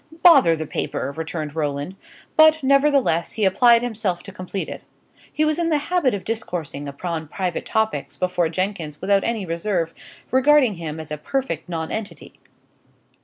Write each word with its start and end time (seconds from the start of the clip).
"Bother 0.23 0.55
the 0.55 0.65
paper!" 0.65 1.13
returned 1.15 1.55
Roland; 1.55 1.95
but, 2.35 2.63
nevertheless, 2.63 3.33
he 3.33 3.45
applied 3.45 3.83
himself 3.83 4.23
to 4.23 4.31
complete 4.31 4.67
it. 4.67 4.81
He 5.31 5.45
was 5.45 5.59
in 5.59 5.69
the 5.69 5.77
habit 5.77 6.15
of 6.15 6.25
discoursing 6.25 6.87
upon 6.87 7.27
private 7.27 7.67
topics 7.67 8.17
before 8.17 8.49
Jenkins 8.49 8.99
without 8.99 9.23
any 9.23 9.45
reserve, 9.45 9.93
regarding 10.31 10.73
him 10.77 10.99
as 10.99 11.11
a 11.11 11.19
perfect 11.19 11.69
nonentity. 11.69 12.33